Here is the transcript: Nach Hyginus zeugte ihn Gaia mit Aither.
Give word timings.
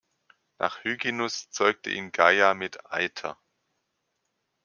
Nach 0.57 0.83
Hyginus 0.83 1.51
zeugte 1.51 1.91
ihn 1.91 2.11
Gaia 2.11 2.55
mit 2.55 2.87
Aither. 2.91 3.37